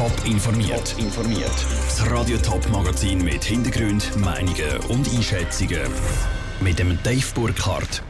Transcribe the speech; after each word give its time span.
Top 0.00 0.24
informiert. 0.24 0.94
informiert. 0.96 1.66
Das 1.84 2.10
Radio 2.10 2.38
Top 2.38 2.66
Magazin 2.70 3.22
mit 3.22 3.44
Hintergrund, 3.44 4.16
Meinungen 4.16 4.78
und 4.88 5.06
Einschätzungen 5.14 5.82
mit 6.62 6.78
dem 6.78 6.98
Dave 7.02 7.26
Burkhardt. 7.34 8.02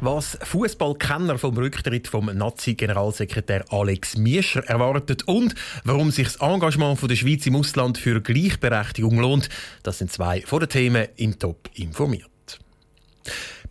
Was 0.00 0.38
Fußballkenner 0.42 1.36
vom 1.38 1.56
Rücktritt 1.56 2.06
vom 2.06 2.26
Nazi-Generalsekretär 2.26 3.64
Alex 3.70 4.16
Miescher 4.16 4.62
erwartet 4.68 5.26
und 5.26 5.56
warum 5.82 6.12
sich 6.12 6.28
das 6.28 6.36
Engagement 6.36 7.00
von 7.00 7.08
der 7.08 7.16
Schweiz 7.16 7.44
im 7.46 7.56
Ausland 7.56 7.98
für 7.98 8.20
Gleichberechtigung 8.20 9.18
lohnt, 9.18 9.48
das 9.82 9.98
sind 9.98 10.12
zwei 10.12 10.42
von 10.42 10.60
den 10.60 10.68
Themen 10.68 11.08
im 11.16 11.36
Top 11.36 11.68
informiert. 11.74 12.30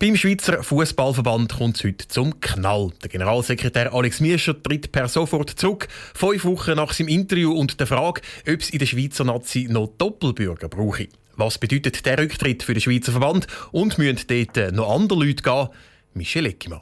Beim 0.00 0.16
Schweizer 0.16 0.60
Fußballverband 0.64 1.52
kommt 1.56 1.76
es 1.76 1.84
heute 1.84 2.08
zum 2.08 2.40
Knall. 2.40 2.90
Der 3.04 3.10
Generalsekretär 3.10 3.94
Alex 3.94 4.18
Miescher 4.18 4.60
tritt 4.60 4.90
per 4.90 5.06
sofort 5.06 5.50
zurück, 5.50 5.86
fünf 6.14 6.44
Wochen 6.44 6.74
nach 6.74 6.92
seinem 6.92 7.06
Interview 7.06 7.52
und 7.52 7.78
der 7.78 7.86
Frage, 7.86 8.20
ob 8.40 8.60
es 8.60 8.70
in 8.70 8.80
der 8.80 8.86
Schweizer 8.86 9.22
Nazi 9.22 9.68
noch 9.70 9.92
Doppelbürger 9.96 10.68
brauche. 10.68 11.06
Was 11.36 11.58
bedeutet 11.58 12.04
der 12.06 12.18
Rücktritt 12.18 12.64
für 12.64 12.74
den 12.74 12.80
Schweizer 12.80 13.12
Verband 13.12 13.46
und 13.70 13.96
müssen 13.96 14.26
dort 14.26 14.72
noch 14.72 14.90
andere 14.90 15.26
Leute 15.26 15.44
gehen? 15.44 15.68
Michel 16.14 16.46
Eckimann. 16.46 16.80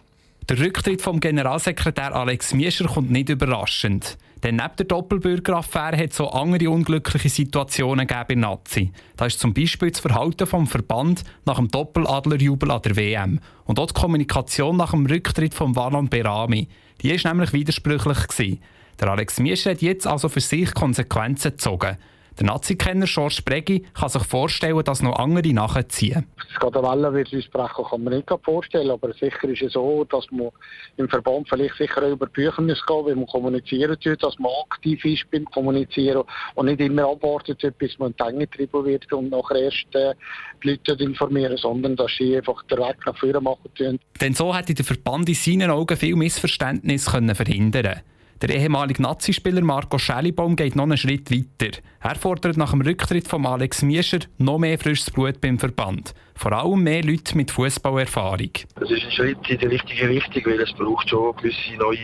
Der 0.52 0.60
Rücktritt 0.60 1.00
vom 1.00 1.18
Generalsekretär 1.18 2.14
Alex 2.14 2.52
Miescher 2.52 2.84
kommt 2.84 3.10
nicht 3.10 3.30
überraschend. 3.30 4.18
Denn 4.42 4.56
neben 4.56 4.76
der 4.76 4.84
Doppelbürgeraffäre 4.84 5.96
hat 5.96 6.10
es 6.10 6.20
auch 6.20 6.34
andere 6.34 6.68
unglückliche 6.68 7.30
Situationen 7.30 8.06
gegeben 8.06 8.32
in 8.32 8.40
Nazi. 8.40 8.92
Das 9.16 9.28
ist 9.28 9.40
zum 9.40 9.54
Beispiel 9.54 9.90
das 9.90 10.00
Verhalten 10.00 10.46
vom 10.46 10.66
Verband 10.66 11.24
nach 11.46 11.56
dem 11.56 11.68
Doppeladlerjubel 11.68 12.70
an 12.70 12.82
der 12.82 12.96
WM 12.96 13.40
und 13.64 13.78
auch 13.78 13.86
die 13.86 13.98
Kommunikation 13.98 14.76
nach 14.76 14.90
dem 14.90 15.06
Rücktritt 15.06 15.54
von 15.54 15.74
Wallon 15.74 16.10
Berami. 16.10 16.68
Die 17.00 17.24
war 17.24 17.32
nämlich 17.32 17.54
widersprüchlich. 17.54 18.28
Gewesen. 18.28 18.60
Der 19.00 19.08
Alex 19.08 19.40
Miescher 19.40 19.70
hat 19.70 19.80
jetzt 19.80 20.06
also 20.06 20.28
für 20.28 20.40
sich 20.40 20.74
Konsequenzen 20.74 21.52
gezogen. 21.52 21.96
Der 22.38 22.46
Nazi-Kenner 22.46 23.06
George 23.06 23.42
Bregi 23.44 23.84
kann 23.94 24.08
sich 24.08 24.22
vorstellen, 24.22 24.82
dass 24.84 25.02
noch 25.02 25.18
andere 25.18 25.52
nachziehen. 25.52 26.26
Es 26.52 26.58
geht 26.58 26.76
eine 26.76 26.88
Welle, 26.88 27.14
wie 27.14 27.28
Sie 27.28 27.42
sprechen, 27.42 27.84
kann 27.88 28.04
man 28.04 28.14
nicht 28.14 28.28
vorstellen. 28.42 28.90
Aber 28.90 29.12
sicher 29.12 29.44
ist 29.44 29.62
es 29.62 29.72
so, 29.74 30.04
dass 30.04 30.26
man 30.30 30.50
im 30.96 31.08
Verband 31.08 31.48
vielleicht 31.48 31.76
sicher 31.76 32.08
über 32.08 32.26
Bücher 32.26 32.62
muss 32.62 32.84
gehen, 32.86 33.06
wie 33.06 33.14
man 33.14 33.26
kommunizieren 33.26 33.98
tut, 34.00 34.22
dass 34.22 34.38
man 34.38 34.50
aktiv 34.70 35.04
ist 35.04 35.30
beim 35.30 35.44
Kommunizieren 35.46 36.22
und 36.54 36.66
nicht 36.66 36.80
immer 36.80 37.08
abwartet, 37.08 37.60
bis 37.78 37.98
man 37.98 38.12
in 38.12 38.16
die 38.16 38.44
Enge 38.62 38.84
wird 38.84 39.12
und 39.12 39.30
nachher 39.30 39.56
erst 39.56 39.94
äh, 39.94 40.14
die 40.62 40.70
Leute 40.70 41.02
informieren, 41.02 41.56
sondern 41.56 41.96
dass 41.96 42.12
sie 42.16 42.36
einfach 42.36 42.62
den 42.64 42.78
Weg 42.78 42.96
nach 43.06 43.16
vorne 43.16 43.40
machen 43.40 43.70
tun. 43.74 43.98
Denn 44.20 44.34
so 44.34 44.54
hätte 44.54 44.74
der 44.74 44.84
Verband 44.84 45.28
in 45.28 45.34
seinen 45.34 45.70
Augen 45.70 45.96
viel 45.96 46.16
Missverständnis 46.16 47.10
können 47.10 47.34
verhindern 47.34 47.82
können. 47.82 48.00
Der 48.42 48.56
ehemalige 48.56 49.00
Nazispieler 49.00 49.62
Marco 49.62 49.98
Schellibaum 49.98 50.56
geht 50.56 50.74
noch 50.74 50.82
einen 50.82 50.96
Schritt 50.96 51.30
weiter. 51.30 51.78
Er 52.00 52.16
fordert 52.16 52.56
nach 52.56 52.72
dem 52.72 52.80
Rücktritt 52.80 53.28
von 53.28 53.46
Alex 53.46 53.82
Miescher 53.82 54.18
noch 54.38 54.58
mehr 54.58 54.76
frisches 54.80 55.12
Blut 55.12 55.40
beim 55.40 55.60
Verband. 55.60 56.12
Vor 56.34 56.50
allem 56.50 56.82
mehr 56.82 57.04
Leute 57.04 57.36
mit 57.36 57.52
Fußballerfahrung. 57.52 58.50
Das 58.74 58.90
ist 58.90 59.04
ein 59.04 59.12
Schritt 59.12 59.48
in 59.48 59.58
die 59.58 59.66
richtige 59.66 60.08
Richtung, 60.08 60.42
weil 60.44 60.60
es 60.60 60.72
braucht 60.72 61.08
schon 61.08 61.36
gewisse 61.36 61.76
neue 61.78 61.98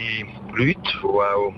Leute, 0.55 0.81
die 0.81 1.07
auch 1.07 1.53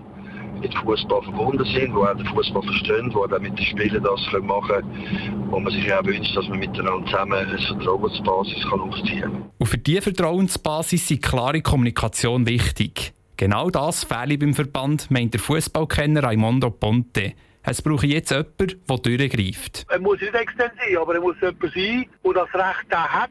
mit 0.63 0.75
Fußball 0.75 1.23
verbunden 1.25 1.65
sind, 1.67 1.93
die 1.93 1.97
auch 1.97 2.17
den 2.17 2.27
Fußball 2.29 2.63
verstehen, 2.63 3.11
die 3.11 3.17
auch 3.17 3.39
mit 3.39 3.59
den 3.59 3.67
Spielern 3.67 4.03
das 4.03 4.43
machen 4.43 4.69
können, 4.69 5.51
wo 5.51 5.61
man 5.61 5.75
sich 5.75 5.93
auch 5.93 6.05
wünscht, 6.07 6.35
dass 6.35 6.49
man 6.49 6.59
miteinander 6.59 7.05
zusammen 7.05 7.35
eine 7.35 7.59
Vertrauensbasis 7.59 8.65
aufziehen 8.73 9.21
kann. 9.21 9.51
Und 9.59 9.67
für 9.67 9.77
diese 9.77 10.01
Vertrauensbasis 10.01 11.11
ist 11.11 11.23
klare 11.23 11.61
Kommunikation 11.61 12.47
wichtig. 12.47 13.13
Genau 13.41 13.71
das 13.71 14.05
fehle 14.05 14.37
beim 14.37 14.53
Verband, 14.53 15.11
meint 15.11 15.33
der 15.33 15.41
Fußballkenner 15.41 16.25
Raimondo 16.25 16.69
Ponte. 16.69 17.33
Es 17.63 17.81
brauche 17.81 18.07
jetzt 18.07 18.33
jemanden, 18.33 18.83
der 18.87 18.99
durchgreift. 18.99 19.87
Er 19.89 19.99
muss 19.99 20.21
nicht 20.21 20.35
extern 20.35 20.71
sein, 20.77 20.99
aber 20.99 21.15
er 21.15 21.23
muss 21.23 21.37
jemand 21.41 21.63
sein, 21.63 22.05
der 22.23 22.35
das 22.35 22.55
Recht 22.55 22.87
da 22.91 23.09
hat, 23.09 23.31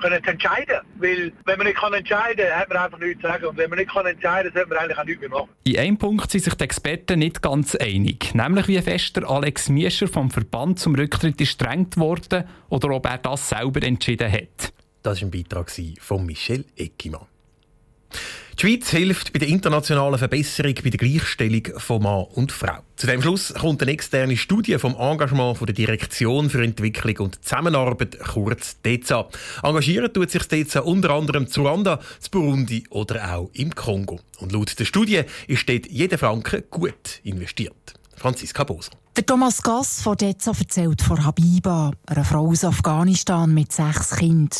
können 0.00 0.24
zu 0.24 0.30
entscheiden. 0.30 0.80
Weil, 0.94 1.32
wenn 1.44 1.58
man 1.58 1.66
nicht 1.66 1.78
kann 1.78 1.92
entscheiden 1.92 2.46
kann, 2.48 2.58
hat 2.58 2.68
man 2.70 2.78
einfach 2.78 2.98
nichts 3.00 3.20
zu 3.20 3.28
sagen. 3.28 3.44
Und 3.44 3.58
wenn 3.58 3.68
man 3.68 3.78
nicht 3.78 3.90
kann 3.90 4.06
entscheiden 4.06 4.50
kann, 4.50 4.62
sollte 4.62 4.68
man 4.70 4.78
eigentlich 4.78 4.98
auch 4.98 5.04
nichts 5.04 5.20
mehr 5.20 5.28
machen. 5.28 5.48
In 5.64 5.78
einem 5.78 5.98
Punkt 5.98 6.30
sind 6.30 6.42
sich 6.42 6.54
die 6.54 6.64
Experten 6.64 7.18
nicht 7.18 7.42
ganz 7.42 7.74
einig. 7.74 8.34
Nämlich, 8.34 8.66
wie 8.66 8.80
fest 8.80 9.18
der 9.18 9.28
Alex 9.28 9.68
Miescher 9.68 10.08
vom 10.08 10.30
Verband 10.30 10.78
zum 10.78 10.94
Rücktritt 10.94 11.36
gestrengt 11.36 11.98
wurde 11.98 12.48
oder 12.70 12.88
ob 12.92 13.04
er 13.04 13.18
das 13.18 13.50
selber 13.50 13.82
entschieden 13.82 14.32
hat. 14.32 14.72
Das 15.02 15.20
war 15.20 15.28
ein 15.28 15.30
Beitrag 15.30 15.70
von 16.00 16.24
Michel 16.24 16.64
Eckimann. 16.78 17.26
Die 18.60 18.66
Schweiz 18.66 18.90
hilft 18.90 19.32
bei 19.32 19.38
der 19.38 19.48
internationalen 19.48 20.18
Verbesserung 20.18 20.74
bei 20.84 20.90
der 20.90 20.98
Gleichstellung 20.98 21.62
von 21.78 22.02
Mann 22.02 22.26
und 22.34 22.52
Frau. 22.52 22.80
Zu 22.94 23.06
dem 23.06 23.22
Schluss 23.22 23.54
kommt 23.54 23.80
eine 23.80 23.92
externe 23.92 24.36
Studie 24.36 24.76
vom 24.76 24.94
Engagement 24.96 25.56
von 25.56 25.64
der 25.64 25.74
Direktion 25.74 26.50
für 26.50 26.62
Entwicklung 26.62 27.16
und 27.24 27.42
Zusammenarbeit, 27.42 28.18
kurz 28.18 28.78
DEZA. 28.82 29.30
Engagieren 29.62 30.12
tut 30.12 30.30
sich 30.30 30.46
DEZA 30.46 30.80
unter 30.80 31.08
anderem 31.08 31.46
zu 31.46 31.62
Rwanda, 31.62 32.00
zu 32.18 32.30
Burundi 32.30 32.84
oder 32.90 33.34
auch 33.34 33.48
im 33.54 33.74
Kongo. 33.74 34.20
Und 34.40 34.52
laut 34.52 34.78
der 34.78 34.84
Studie 34.84 35.22
ist 35.46 35.66
dort 35.66 35.86
jeder 35.86 36.18
Franken 36.18 36.64
gut 36.68 37.20
investiert. 37.22 37.94
Franziska 38.14 38.64
Boser. 38.64 38.92
Der 39.16 39.24
Thomas 39.24 39.62
Gass 39.62 40.02
von 40.02 40.18
DEZA 40.18 40.52
erzählt 40.58 41.00
von 41.00 41.24
Habiba, 41.24 41.92
einer 42.04 42.24
Frau 42.26 42.48
aus 42.48 42.62
Afghanistan 42.64 43.54
mit 43.54 43.72
sechs 43.72 44.10
Kindern. 44.16 44.50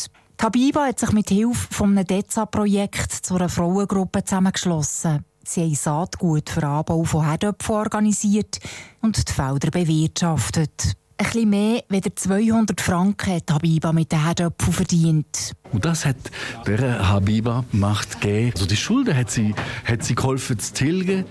Habiba 0.41 0.87
hat 0.87 0.99
sich 0.99 1.11
mit 1.11 1.29
Hilfe 1.29 1.67
von 1.69 1.91
einem 1.91 2.07
DEZA-Projekt 2.07 3.11
zu 3.11 3.35
einer 3.35 3.47
Frauengruppe 3.47 4.23
zusammengeschlossen. 4.23 5.23
Sie 5.45 5.61
haben 5.61 5.75
Saatgut 5.75 6.49
für 6.49 6.63
Anbau 6.63 7.03
von 7.03 7.27
Herdöpfen 7.27 7.75
organisiert 7.75 8.57
und 9.03 9.29
die 9.29 9.31
Felder 9.31 9.69
bewirtschaftet. 9.69 10.95
Ein 11.17 11.25
bisschen 11.25 11.49
mehr 11.51 11.83
als 11.91 12.07
200 12.15 12.81
Franken 12.81 13.35
hat 13.35 13.51
Habiba 13.51 13.93
mit 13.93 14.11
den 14.11 14.25
Herdöpfen 14.25 14.73
verdient. 14.73 15.53
Und 15.73 15.85
das 15.85 16.07
hat 16.07 16.17
der 16.65 17.07
Habiba 17.07 17.63
Macht 17.71 18.19
gegeben. 18.19 18.53
Also 18.55 18.65
die 18.65 18.77
Schulden 18.77 19.15
hat 19.15 19.29
sie, 19.29 19.53
hat 19.85 20.03
sie 20.03 20.15
geholfen 20.15 20.57
zu 20.57 20.73
tilgen. 20.73 21.25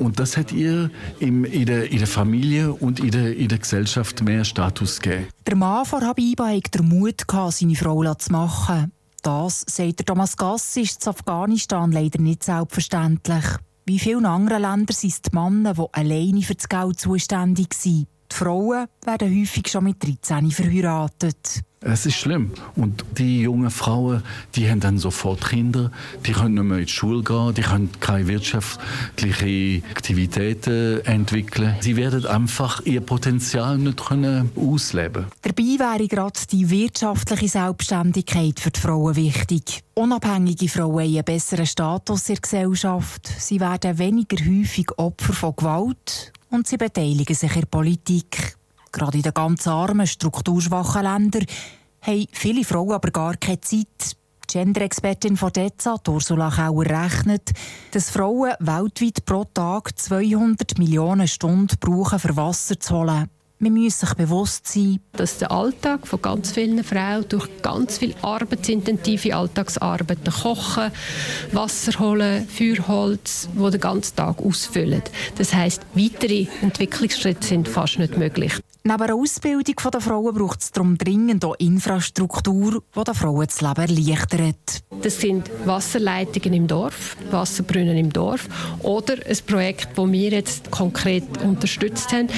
Und 0.00 0.18
das 0.18 0.36
hat 0.36 0.50
ihr 0.50 0.90
im, 1.18 1.44
in, 1.44 1.66
der, 1.66 1.90
in 1.92 1.98
der 1.98 2.06
Familie 2.06 2.72
und 2.72 3.00
in 3.00 3.10
der, 3.10 3.36
in 3.36 3.48
der 3.48 3.58
Gesellschaft 3.58 4.22
mehr 4.22 4.44
Status 4.44 4.98
gegeben. 4.98 5.28
Der 5.46 5.56
Mann 5.56 5.84
von 5.84 6.02
Habiba 6.02 6.48
hatte 6.48 6.78
den 6.78 6.88
Mut, 6.88 7.24
seine 7.50 7.76
Frau 7.76 8.14
zu 8.14 8.32
machen. 8.32 8.92
Das, 9.22 9.64
sagt 9.68 10.06
Thomas 10.06 10.36
Gass, 10.36 10.76
ist 10.78 11.04
in 11.04 11.10
Afghanistan 11.10 11.92
leider 11.92 12.20
nicht 12.20 12.42
selbstverständlich. 12.42 13.44
Wie 13.84 13.98
vielen 13.98 14.24
anderen 14.24 14.62
Ländern 14.62 14.96
sind 14.96 15.10
es 15.10 15.22
die 15.22 15.34
Männer, 15.34 15.74
die 15.74 15.86
alleine 15.92 16.42
für 16.42 16.54
das 16.54 16.68
Geld 16.68 16.98
zuständig 16.98 17.74
sind. 17.74 18.08
Die 18.32 18.36
Frauen 18.36 18.86
werden 19.04 19.40
häufig 19.40 19.68
schon 19.68 19.84
mit 19.84 20.02
13 20.02 20.50
verheiratet. 20.50 21.62
Es 21.82 22.04
ist 22.04 22.16
schlimm. 22.16 22.50
Und 22.76 23.06
die 23.16 23.40
jungen 23.40 23.70
Frauen, 23.70 24.22
die 24.54 24.70
haben 24.70 24.80
dann 24.80 24.98
sofort 24.98 25.48
Kinder, 25.48 25.90
die 26.26 26.32
können 26.32 26.56
nicht 26.56 26.64
mehr 26.64 26.78
in 26.78 26.84
die 26.84 26.92
Schule 26.92 27.22
gehen, 27.22 27.54
die 27.54 27.62
können 27.62 27.88
keine 28.00 28.28
wirtschaftlichen 28.28 29.82
Aktivitäten 29.90 31.00
entwickeln. 31.06 31.76
Sie 31.80 31.96
werden 31.96 32.26
einfach 32.26 32.82
ihr 32.84 33.00
Potenzial 33.00 33.78
nicht 33.78 34.04
können 34.04 34.50
ausleben 34.56 35.24
Dabei 35.40 35.62
wäre 35.62 36.06
gerade 36.06 36.38
die 36.52 36.68
wirtschaftliche 36.68 37.48
Selbstständigkeit 37.48 38.60
für 38.60 38.70
die 38.70 38.80
Frauen 38.80 39.16
wichtig. 39.16 39.82
Unabhängige 39.94 40.68
Frauen 40.68 41.00
haben 41.00 41.14
einen 41.14 41.24
besseren 41.24 41.64
Status 41.64 42.28
in 42.28 42.34
der 42.34 42.42
Gesellschaft. 42.42 43.26
Sie 43.38 43.58
werden 43.58 43.96
weniger 43.96 44.36
häufig 44.44 44.86
Opfer 44.98 45.32
von 45.32 45.56
Gewalt 45.56 46.32
und 46.50 46.66
sie 46.66 46.76
beteiligen 46.76 47.34
sich 47.34 47.54
in 47.54 47.60
der 47.60 47.66
Politik. 47.68 48.59
Gerade 48.92 49.18
in 49.18 49.22
den 49.22 49.34
ganz 49.34 49.66
armen, 49.66 50.06
strukturschwachen 50.06 51.02
Ländern 51.02 51.46
haben 52.02 52.26
viele 52.32 52.64
Frauen 52.64 52.92
aber 52.92 53.10
gar 53.10 53.36
keine 53.36 53.60
Zeit. 53.60 53.86
Die 54.50 54.58
Gender-Expertin 54.58 55.36
von 55.36 55.52
DEZA, 55.52 55.96
Ursula 56.08 56.50
Kauer, 56.50 56.84
rechnet, 56.84 57.50
dass 57.92 58.10
Frauen 58.10 58.52
weltweit 58.58 59.24
pro 59.24 59.44
Tag 59.44 59.96
200 59.96 60.76
Millionen 60.76 61.28
Stunden 61.28 61.76
brauchen, 61.78 62.18
für 62.18 62.36
Wasser 62.36 62.80
zu 62.80 62.96
holen. 62.96 63.30
Man 63.62 63.74
muss 63.74 64.00
sich 64.00 64.14
bewusst 64.14 64.66
sein, 64.66 65.00
dass 65.12 65.36
der 65.36 65.52
Alltag 65.52 66.06
von 66.06 66.22
ganz 66.22 66.50
vielen 66.50 66.82
Frauen 66.82 67.26
durch 67.28 67.46
ganz 67.60 67.98
viel 67.98 68.14
arbeitsintensive 68.22 69.36
Alltagsarbeiten, 69.36 70.32
Kochen, 70.32 70.90
Wasser 71.52 72.00
holen, 72.00 72.48
Feuerholz, 72.48 73.50
wo 73.54 73.68
den 73.68 73.80
ganzen 73.80 74.16
Tag 74.16 74.38
ausfüllen. 74.40 75.02
Das 75.36 75.52
heißt, 75.52 75.82
weitere 75.94 76.46
Entwicklungsschritte 76.62 77.46
sind 77.46 77.68
fast 77.68 77.98
nicht 77.98 78.16
möglich. 78.16 78.54
Neben 78.82 79.06
der 79.06 79.14
Ausbildung 79.14 79.74
der 79.92 80.00
Frauen 80.00 80.34
braucht 80.34 80.62
es 80.62 80.72
darum 80.72 80.96
dringend 80.96 81.44
auch 81.44 81.54
Infrastruktur, 81.58 82.82
die 82.96 83.04
den 83.04 83.14
Frauen 83.14 83.46
das 83.46 83.60
Leben 83.60 83.76
erleichtert. 83.76 84.82
Das 85.02 85.20
sind 85.20 85.50
Wasserleitungen 85.66 86.54
im 86.54 86.66
Dorf, 86.66 87.14
Wasserbrunnen 87.30 87.98
im 87.98 88.10
Dorf 88.10 88.48
oder 88.82 89.14
ein 89.14 89.36
Projekt, 89.46 89.98
das 89.98 90.12
wir 90.12 90.30
jetzt 90.30 90.70
konkret 90.70 91.24
unterstützt 91.42 92.10
haben, 92.12 92.28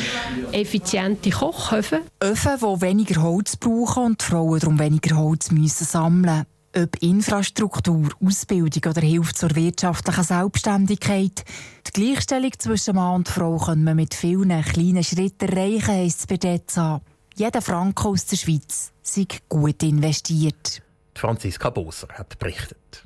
effiziente 0.50 1.30
Kochöfen. 1.30 2.00
Öfen, 2.20 2.52
die 2.58 2.80
weniger 2.80 3.22
Holz 3.22 3.56
brauchen 3.56 4.04
und 4.04 4.20
die 4.20 4.24
Frauen 4.24 4.58
darum 4.58 4.78
weniger 4.80 5.16
Holz 5.16 5.52
müssen 5.52 5.84
sammeln 5.84 6.44
Ob 6.74 7.02
Infrastruktur, 7.02 8.08
Ausbildung 8.24 8.90
oder 8.90 9.02
Hilfe 9.02 9.34
zur 9.34 9.54
wirtschaftlichen 9.54 10.24
Selbstständigkeit. 10.24 11.44
Die 11.86 11.92
Gleichstellung 11.92 12.52
zwischen 12.58 12.94
Mann 12.94 13.16
und 13.16 13.28
Frau 13.28 13.58
können 13.58 13.84
wir 13.84 13.94
mit 13.94 14.14
vielen 14.14 14.62
kleinen 14.62 15.04
Schritten 15.04 15.50
erreichen, 15.50 15.88
heisst 15.88 16.20
es 16.20 16.26
bei 16.26 16.38
DEZA. 16.38 17.02
Jeder 17.36 17.60
Franken 17.60 18.06
aus 18.06 18.24
der 18.24 18.36
Schweiz 18.36 18.90
sei 19.02 19.26
gut 19.50 19.82
investiert. 19.82 20.80
Franziska 21.14 21.68
Boser 21.68 22.08
hat 22.08 22.38
berichtet. 22.38 23.04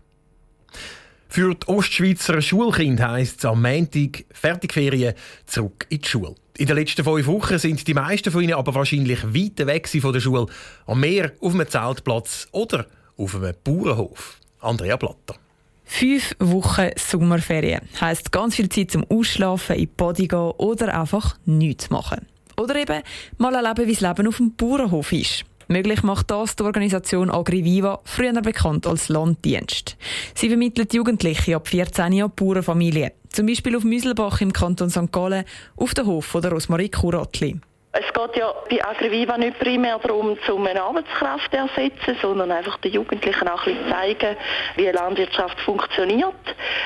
Für 1.29 1.53
die 1.57 1.67
Ostschweizer 1.67 2.41
Schulkinder 2.41 3.11
heisst 3.11 3.39
es 3.39 3.45
am 3.47 3.63
Montag 3.63 4.27
Fertigferien 4.31 5.15
zurück 5.45 5.87
in 5.89 6.01
die 6.01 6.09
Schule. 6.09 6.37
In 6.57 6.67
den 6.67 6.77
letzten 6.77 7.03
fünf 7.05 7.27
Wochen 7.27 7.59
sind 7.59 7.87
die 7.87 7.95
meisten 7.95 8.31
von 8.31 8.43
ihnen 8.43 8.55
aber 8.55 8.75
wahrscheinlich 8.75 9.25
weit 9.25 9.67
weg 9.67 9.89
von 9.89 10.13
der 10.13 10.21
Schule. 10.21 10.47
Am 10.87 11.01
Meer, 11.01 11.33
auf 11.41 11.53
einem 11.53 11.69
Zeltplatz 11.69 12.47
oder 12.53 12.87
auf 13.17 13.35
einem 13.35 13.55
Bauernhof. 13.65 14.41
Andrea 14.61 14.97
Blatter. 14.97 15.37
Fünf 15.85 16.35
Wochen 16.41 16.91
Sommerferien 16.97 17.83
heisst 18.01 18.33
ganz 18.33 18.57
viel 18.57 18.69
Zeit 18.69 18.91
zum 18.91 19.05
Ausschlafen, 19.09 19.77
in 19.77 19.83
die 19.83 19.87
Body 19.87 20.27
gehen 20.27 20.53
oder 20.59 20.99
einfach 20.99 21.37
nichts 21.45 21.91
machen. 21.91 22.27
Oder 22.57 22.77
eben 22.77 23.03
mal 23.39 23.55
erleben, 23.55 23.87
wie 23.87 23.93
das 23.93 24.01
Leben 24.01 24.27
auf 24.27 24.39
dem 24.39 24.57
Bauernhof 24.57 25.13
ist. 25.13 25.45
Möglich 25.69 26.03
macht 26.03 26.31
das 26.31 26.57
die 26.57 26.63
Organisation 26.63 27.31
Agriviva, 27.31 28.01
früher 28.05 28.41
bekannt 28.41 28.87
als 28.87 29.09
Landdienst. 29.09 29.97
Sie 30.35 30.49
vermittelt 30.49 30.95
Jugendliche 30.95 31.57
ab 31.57 31.69
14 31.69 32.13
Jahren 32.13 32.33
Bauernfamilien. 32.35 33.11
Zum 33.31 33.47
Beispiel 33.47 33.77
auf 33.77 33.85
Müselbach 33.85 34.41
im 34.41 34.53
Kanton 34.53 34.91
St. 34.91 35.11
Gallen, 35.13 35.45
auf 35.77 35.93
dem 35.95 36.07
Hof 36.07 36.25
von 36.25 36.43
der 36.43 36.53
Rosmarie 36.53 36.89
Kuratli. 36.89 37.61
Es 37.99 38.13
geht 38.13 38.37
ja 38.37 38.53
bei 38.69 38.85
Agriviva 38.85 39.39
nicht 39.39 39.59
primär 39.59 39.99
darum, 39.99 40.37
um 40.49 40.67
eine 40.67 40.83
Arbeitskraft 40.83 41.51
zu 41.51 41.57
ersetzen, 41.57 42.17
sondern 42.21 42.51
einfach 42.51 42.77
den 42.79 42.93
Jugendlichen 42.93 43.49
auch 43.49 43.67
ein 43.67 43.75
bisschen 43.75 43.91
zeigen, 43.91 44.37
wie 44.77 44.87
Landwirtschaft 44.87 45.59
funktioniert. 45.61 46.35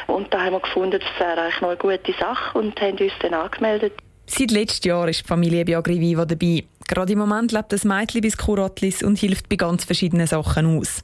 Und 0.06 0.32
da 0.32 0.40
haben 0.40 0.52
wir 0.52 0.60
gefunden, 0.60 1.00
das 1.00 1.26
wäre 1.26 1.42
eigentlich 1.42 1.60
noch 1.60 1.70
eine 1.70 1.78
gute 1.78 2.12
Sache 2.18 2.58
und 2.58 2.80
haben 2.80 2.98
uns 2.98 3.12
dann 3.20 3.34
angemeldet. 3.34 3.94
Seit 4.26 4.52
letztem 4.52 4.90
Jahr 4.90 5.08
ist 5.08 5.24
die 5.24 5.28
Familie 5.28 5.64
bei 5.64 5.76
Agriviva 5.76 6.24
dabei. 6.24 6.62
Gerade 6.86 7.12
im 7.12 7.18
Moment 7.18 7.50
lebt 7.50 7.72
das 7.72 7.84
Mädchen 7.84 8.20
bis 8.20 8.36
Kuratlis 8.36 9.02
und 9.02 9.18
hilft 9.18 9.48
bei 9.48 9.56
ganz 9.56 9.84
verschiedenen 9.84 10.28
Sachen 10.28 10.78
aus. 10.78 11.02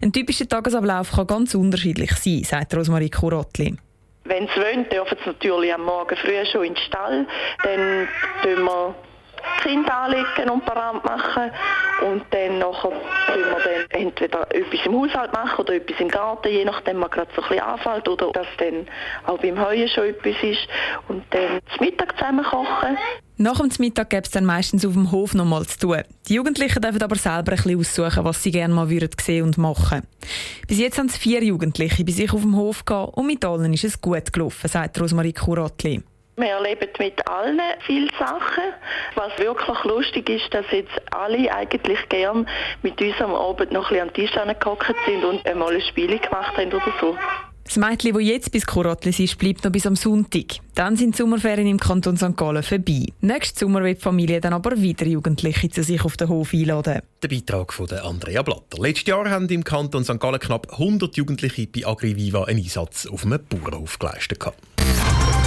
Ein 0.00 0.12
typischer 0.12 0.48
Tagesablauf 0.48 1.10
kann 1.10 1.26
ganz 1.26 1.54
unterschiedlich 1.54 2.12
sein, 2.12 2.44
sagt 2.44 2.74
Rosmarie 2.74 3.10
Kuratli. 3.10 3.76
Wenn 4.24 4.48
sie 4.48 4.60
wollen, 4.60 4.88
dürfen 4.88 5.18
sie 5.22 5.28
natürlich 5.28 5.74
am 5.74 5.84
Morgen 5.84 6.16
früh 6.16 6.46
schon 6.50 6.64
in 6.64 6.74
den 6.74 6.82
Stall. 6.82 7.26
Dann 7.62 8.08
tun 8.42 8.64
wir 8.64 8.94
Kind 9.62 9.90
anlegen 9.90 10.50
und 10.50 10.64
parat 10.64 11.04
machen 11.04 11.50
und 12.02 12.24
dann 12.30 12.58
nachher 12.58 12.90
können 13.26 13.44
wir 13.44 13.88
dann 13.90 14.00
entweder 14.00 14.54
etwas 14.54 14.86
im 14.86 14.94
Haushalt 14.94 15.32
machen 15.32 15.60
oder 15.60 15.74
etwas 15.74 16.00
im 16.00 16.08
Garten, 16.08 16.48
je 16.48 16.64
nachdem 16.64 16.98
man 16.98 17.10
gerade 17.10 17.30
so 17.36 17.42
ein 17.42 17.48
bisschen 17.48 17.64
anfällt 17.64 18.08
oder 18.08 18.32
dass 18.32 18.46
dann 18.58 18.86
auch 19.26 19.38
beim 19.38 19.60
Heuen 19.60 19.88
schon 19.88 20.04
etwas 20.04 20.34
ist 20.42 20.66
und 21.08 21.24
dann 21.30 21.60
zum 21.76 21.86
Mittag 21.86 22.18
zusammen 22.18 22.44
kochen. 22.44 22.96
Nach 23.38 23.58
dem 23.58 23.70
Mittag 23.78 24.10
gibt 24.10 24.26
es 24.26 24.32
dann 24.32 24.44
meistens 24.44 24.86
auf 24.86 24.92
dem 24.92 25.10
Hof 25.10 25.34
noch 25.34 25.44
mal 25.44 25.66
zu 25.66 25.78
tun. 25.78 26.02
Die 26.28 26.34
Jugendlichen 26.34 26.80
dürfen 26.80 27.02
aber 27.02 27.16
selber 27.16 27.52
ein 27.52 27.56
bisschen 27.56 27.78
aussuchen, 27.78 28.24
was 28.24 28.42
sie 28.42 28.52
gerne 28.52 28.72
mal 28.72 28.88
würden 28.88 29.10
sehen 29.20 29.44
und 29.44 29.58
machen. 29.58 30.02
Bis 30.68 30.78
jetzt 30.78 30.98
haben 30.98 31.06
es 31.06 31.16
vier 31.16 31.42
Jugendliche 31.42 32.04
bei 32.04 32.12
sich 32.12 32.32
auf 32.32 32.42
dem 32.42 32.56
Hof 32.56 32.84
gehabt 32.84 33.16
und 33.16 33.26
mit 33.26 33.44
allen 33.44 33.72
ist 33.72 33.84
es 33.84 34.00
gut 34.00 34.32
gelaufen, 34.32 34.68
sagt 34.68 35.00
Rosmarie 35.00 35.32
Kuratli. 35.32 36.02
Wir 36.36 36.48
erleben 36.48 36.88
mit 36.98 37.28
allen 37.28 37.60
viele 37.86 38.08
Sachen. 38.18 38.64
Was 39.16 39.38
wirklich 39.38 39.84
lustig 39.84 40.30
ist, 40.30 40.52
dass 40.54 40.64
jetzt 40.70 41.00
alle 41.10 41.52
eigentlich 41.54 41.98
gern 42.08 42.48
mit 42.82 43.00
uns 43.02 43.20
am 43.20 43.34
Abend 43.34 43.70
noch 43.70 43.90
ein 43.90 44.08
bisschen 44.08 44.08
am 44.08 44.14
Tisch 44.14 44.36
angehockt 44.36 44.96
sind 45.06 45.24
und 45.24 45.46
einmal 45.46 45.74
ein 45.74 45.82
Spiel 45.82 46.18
gemacht 46.18 46.56
haben 46.56 46.72
oder 46.72 46.92
so. 47.00 47.16
Das 47.64 47.76
Mädchen, 47.76 48.12
das 48.14 48.22
jetzt 48.22 48.50
bis 48.50 48.66
Korotlis 48.66 49.20
ist, 49.20 49.38
bleibt 49.38 49.62
noch 49.64 49.70
bis 49.70 49.86
am 49.86 49.94
Sonntag. 49.94 50.58
Dann 50.74 50.96
sind 50.96 51.14
die 51.14 51.18
Sommerferien 51.18 51.68
im 51.68 51.78
Kanton 51.78 52.16
St. 52.16 52.36
Gallen 52.36 52.62
vorbei. 52.62 53.06
Nächsten 53.20 53.58
Sommer 53.58 53.84
wird 53.84 53.98
die 53.98 54.02
Familie 54.02 54.40
dann 54.40 54.52
aber 54.52 54.76
wieder 54.80 55.06
Jugendliche 55.06 55.70
zu 55.70 55.82
sich 55.82 56.04
auf 56.04 56.16
den 56.16 56.28
Hof 56.28 56.52
einladen. 56.52 57.02
Der 57.22 57.28
Beitrag 57.28 57.72
von 57.72 57.88
Andrea 57.90 58.42
Blatter. 58.42 58.78
Letztes 58.78 59.06
Jahr 59.06 59.30
haben 59.30 59.48
im 59.48 59.64
Kanton 59.64 60.02
St. 60.02 60.18
Gallen 60.18 60.40
knapp 60.40 60.72
100 60.72 61.16
Jugendliche 61.16 61.66
bei 61.66 61.86
AgriViva 61.86 62.44
einen 62.44 62.58
Einsatz 62.58 63.06
auf 63.06 63.24
einem 63.24 63.38
Bauernhof 63.48 63.98
geleistet. 63.98 64.42